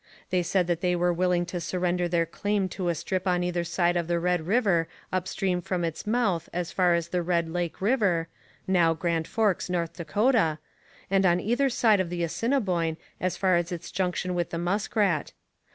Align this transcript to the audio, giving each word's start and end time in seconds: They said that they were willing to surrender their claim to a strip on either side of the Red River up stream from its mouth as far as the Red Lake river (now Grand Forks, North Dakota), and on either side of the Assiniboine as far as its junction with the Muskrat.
They 0.31 0.41
said 0.41 0.65
that 0.65 0.81
they 0.81 0.95
were 0.95 1.13
willing 1.13 1.45
to 1.45 1.61
surrender 1.61 2.07
their 2.07 2.25
claim 2.25 2.67
to 2.69 2.89
a 2.89 2.95
strip 2.95 3.27
on 3.27 3.43
either 3.43 3.63
side 3.63 3.95
of 3.95 4.07
the 4.07 4.19
Red 4.19 4.47
River 4.47 4.87
up 5.13 5.27
stream 5.27 5.61
from 5.61 5.85
its 5.85 6.07
mouth 6.07 6.49
as 6.51 6.71
far 6.71 6.95
as 6.95 7.09
the 7.09 7.21
Red 7.21 7.47
Lake 7.47 7.79
river 7.81 8.27
(now 8.65 8.95
Grand 8.95 9.27
Forks, 9.27 9.69
North 9.69 9.93
Dakota), 9.93 10.57
and 11.11 11.23
on 11.23 11.39
either 11.39 11.69
side 11.69 11.99
of 11.99 12.09
the 12.09 12.23
Assiniboine 12.23 12.97
as 13.19 13.37
far 13.37 13.57
as 13.57 13.71
its 13.71 13.91
junction 13.91 14.33
with 14.33 14.49
the 14.49 14.57
Muskrat. 14.57 15.33